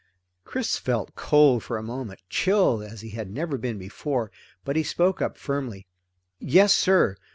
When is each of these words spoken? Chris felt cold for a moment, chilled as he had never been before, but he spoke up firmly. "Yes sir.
Chris 0.45 0.79
felt 0.79 1.13
cold 1.13 1.61
for 1.63 1.77
a 1.77 1.83
moment, 1.83 2.19
chilled 2.27 2.81
as 2.81 3.01
he 3.01 3.09
had 3.11 3.29
never 3.29 3.55
been 3.55 3.77
before, 3.77 4.31
but 4.65 4.75
he 4.75 4.81
spoke 4.81 5.21
up 5.21 5.37
firmly. 5.37 5.85
"Yes 6.39 6.73
sir. 6.73 7.15